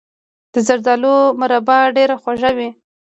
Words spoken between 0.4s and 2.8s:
د زردالو مربا ډیره خوږه وي.